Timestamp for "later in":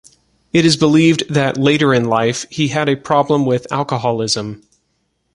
1.59-2.05